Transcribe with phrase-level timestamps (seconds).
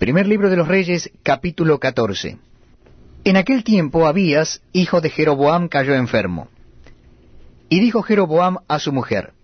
[0.00, 2.38] Primer libro de los Reyes, capítulo 14.
[3.24, 6.48] En aquel tiempo Abías, hijo de Jeroboam, cayó enfermo.
[7.68, 9.34] Y dijo Jeroboam a su mujer,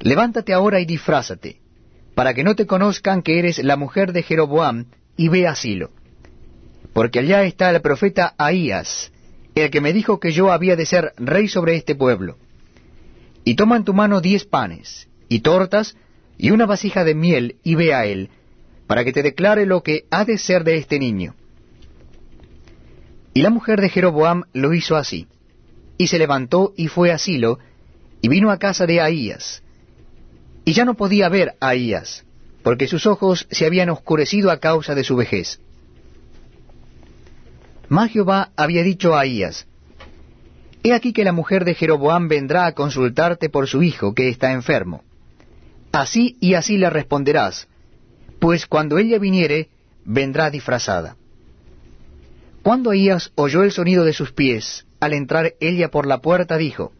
[0.00, 1.60] Levántate ahora y disfrázate,
[2.16, 4.86] para que no te conozcan que eres la mujer de Jeroboam,
[5.16, 5.92] y ve a Silo.
[6.92, 9.12] Porque allá está el profeta Ahías,
[9.54, 12.38] el que me dijo que yo había de ser rey sobre este pueblo.
[13.44, 15.96] Y toma en tu mano diez panes, y tortas,
[16.36, 18.30] y una vasija de miel, y ve a él,
[18.86, 21.34] para que te declare lo que ha de ser de este niño.
[23.34, 25.26] Y la mujer de Jeroboam lo hizo así,
[25.98, 27.58] y se levantó y fue a Silo,
[28.20, 29.62] y vino a casa de Ahías.
[30.64, 32.24] Y ya no podía ver a Ahías,
[32.62, 35.60] porque sus ojos se habían oscurecido a causa de su vejez.
[37.88, 39.66] Mas Jehová había dicho a Ahías,
[40.82, 44.52] He aquí que la mujer de Jeroboam vendrá a consultarte por su hijo que está
[44.52, 45.02] enfermo.
[45.90, 47.66] Así y así le responderás,
[48.46, 49.70] pues cuando ella viniere,
[50.04, 51.16] vendrá disfrazada.
[52.62, 56.92] Cuando Ahías oyó el sonido de sus pies, al entrar ella por la puerta, dijo,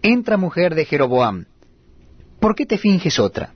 [0.00, 1.44] Entra mujer de Jeroboam,
[2.40, 3.52] ¿por qué te finges otra?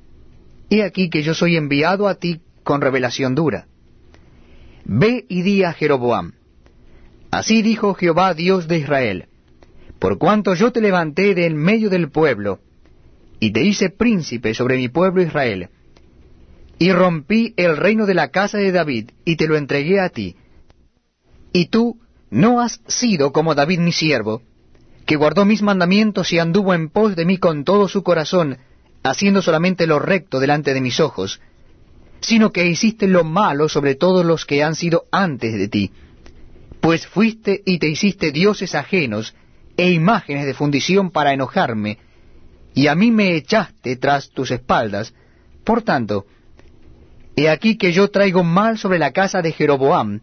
[0.69, 3.67] He aquí que yo soy enviado a ti con revelación dura.
[4.85, 6.35] Ve y di a Jeroboam,
[7.31, 9.29] Así dijo Jehová Dios de Israel,
[9.99, 12.59] por cuanto yo te levanté de en medio del pueblo,
[13.39, 15.71] y te hice príncipe sobre mi pueblo Israel,
[16.81, 20.37] y rompí el reino de la casa de David, y te lo entregué a ti.
[21.53, 22.01] Y tú
[22.31, 24.41] no has sido como David mi siervo,
[25.05, 28.57] que guardó mis mandamientos y anduvo en pos de mí con todo su corazón,
[29.03, 31.43] haciendo solamente lo recto delante de mis ojos,
[32.23, 35.93] sino que hiciste lo malo sobre todos los que han sido antes de ti.
[36.81, 39.35] Pues fuiste y te hiciste dioses ajenos
[39.77, 41.99] e imágenes de fundición para enojarme,
[42.73, 45.13] y a mí me echaste tras tus espaldas.
[45.63, 46.25] Por tanto,
[47.41, 50.21] He aquí que yo traigo mal sobre la casa de Jeroboam,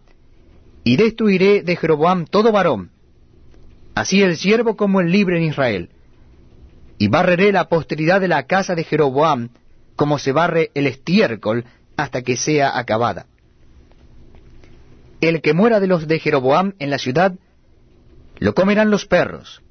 [0.84, 2.92] y destruiré de Jeroboam todo varón,
[3.96, 5.90] así el siervo como el libre en Israel.
[7.00, 9.50] Y barreré la posteridad de la casa de Jeroboam,
[9.96, 13.26] como se barre el estiércol hasta que sea acabada.
[15.20, 17.34] El que muera de los de Jeroboam en la ciudad,
[18.38, 19.64] lo comerán los perros,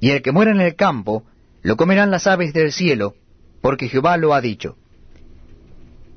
[0.00, 1.22] y el que muera en el campo,
[1.62, 3.14] lo comerán las aves del cielo,
[3.60, 4.76] porque Jehová lo ha dicho.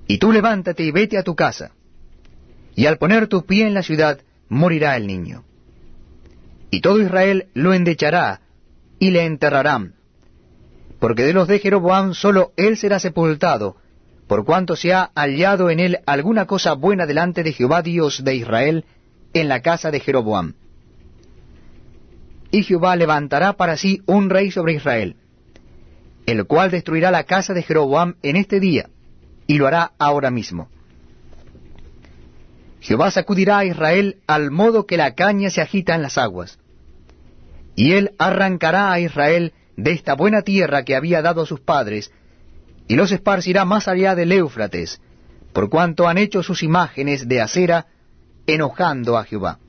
[0.08, 1.72] Y tú levántate y vete a tu casa,
[2.76, 4.20] y al poner tu pie en la ciudad,
[4.50, 5.44] morirá el niño.
[6.72, 8.42] Y todo Israel lo endechará,
[9.00, 9.96] y le enterrarán,
[11.00, 13.78] porque de los de Jeroboam solo él será sepultado,
[14.28, 18.36] por cuanto se ha hallado en él alguna cosa buena delante de Jehová Dios de
[18.36, 18.86] Israel,
[19.34, 20.54] en la casa de Jeroboam.
[22.52, 25.18] Y Jehová levantará para sí un rey sobre Israel,
[26.26, 28.90] el cual destruirá la casa de Jeroboam en este día,
[29.48, 30.70] y lo hará ahora mismo.
[32.80, 36.60] Jehová sacudirá a Israel al modo que la caña se agita en las aguas.
[37.76, 42.12] Y él arrancará a Israel de esta buena tierra que había dado a sus padres,
[42.88, 45.02] y los esparcirá más allá del Éufrates,
[45.54, 47.88] por cuanto han hecho sus imágenes de acera,
[48.46, 49.60] enojando a Jehová.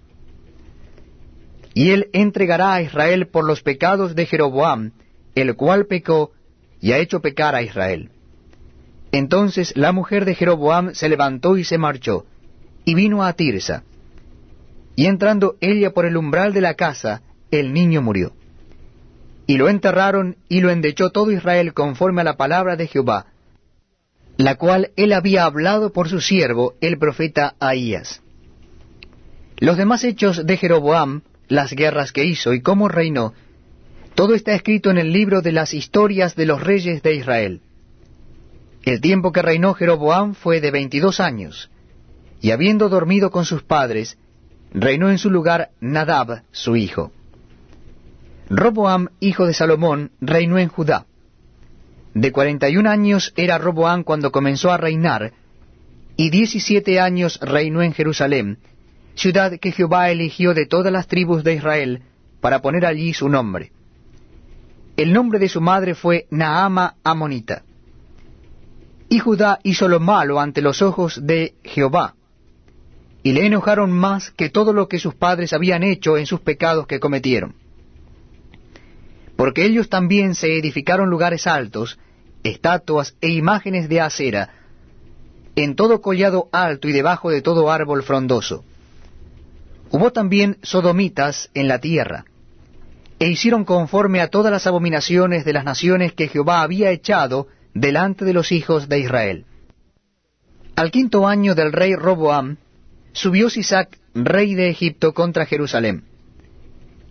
[1.72, 4.92] Y él entregará a Israel por los pecados de Jeroboam,
[5.34, 6.32] el cual pecó
[6.80, 8.10] y ha hecho pecar a Israel.
[9.14, 12.26] Entonces la mujer de Jeroboam se levantó y se marchó,
[12.84, 13.84] y vino a Tirsa.
[14.96, 18.32] Y entrando ella por el umbral de la casa, el niño murió.
[19.46, 23.26] Y lo enterraron y lo endechó todo Israel conforme a la palabra de Jehová,
[24.36, 28.20] la cual él había hablado por su siervo, el profeta Ahías.
[29.58, 33.32] Los demás hechos de Jeroboam, las guerras que hizo y cómo reinó,
[34.16, 37.60] todo está escrito en el libro de las historias de los reyes de Israel.
[38.84, 41.70] El tiempo que reinó Jeroboam fue de veintidós años,
[42.42, 44.18] y habiendo dormido con sus padres,
[44.74, 47.10] reinó en su lugar Nadab, su hijo.
[48.50, 51.06] Roboam, hijo de Salomón, reinó en Judá.
[52.12, 55.32] De cuarenta y un años era Roboam cuando comenzó a reinar,
[56.16, 58.58] y diecisiete años reinó en Jerusalén,
[59.14, 62.02] ciudad que Jehová eligió de todas las tribus de Israel,
[62.42, 63.72] para poner allí su nombre.
[64.98, 67.62] El nombre de su madre fue Naama Amonita.
[69.08, 72.14] Y Judá hizo lo malo ante los ojos de Jehová,
[73.22, 76.86] y le enojaron más que todo lo que sus padres habían hecho en sus pecados
[76.86, 77.54] que cometieron.
[79.36, 81.98] Porque ellos también se edificaron lugares altos,
[82.42, 84.50] estatuas e imágenes de acera,
[85.56, 88.64] en todo collado alto y debajo de todo árbol frondoso.
[89.90, 92.24] Hubo también sodomitas en la tierra,
[93.18, 98.24] e hicieron conforme a todas las abominaciones de las naciones que Jehová había echado delante
[98.24, 99.44] de los hijos de Israel.
[100.76, 102.56] Al quinto año del rey Roboam,
[103.12, 106.04] subió Sisac, rey de Egipto, contra Jerusalén,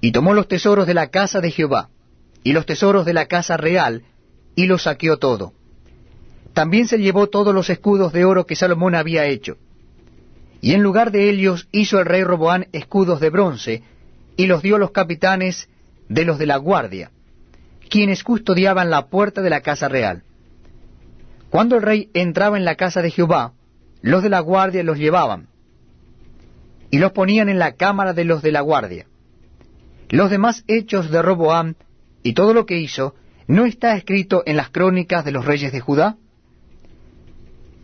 [0.01, 1.89] y tomó los tesoros de la casa de Jehová,
[2.44, 4.04] y los tesoros de la casa real,
[4.56, 5.54] y los saqueó todo.
[6.54, 9.57] También se llevó todos los escudos de oro que Salomón había hecho.
[10.62, 13.83] Y en lugar de ellos hizo el rey Roboam escudos de bronce,
[14.38, 15.68] y los dio a los capitanes
[16.07, 17.12] de los de la guardia,
[17.89, 20.24] quienes custodiaban la puerta de la casa real.
[21.53, 23.53] Cuando el rey entraba en la casa de Jehová,
[24.01, 25.50] los de la guardia los llevaban
[26.89, 29.05] y los ponían en la cámara de los de la guardia.
[30.09, 31.75] Los demás hechos de Roboam
[32.23, 33.13] y todo lo que hizo,
[33.45, 36.17] ¿no está escrito en las crónicas de los reyes de Judá?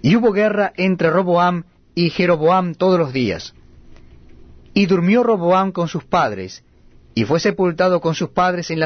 [0.02, 3.54] Y hubo guerra entre Roboam y Jeroboam todos los días.
[4.74, 6.64] Y durmió Roboam con sus padres,
[7.14, 8.78] y fue sepultado con sus padres en la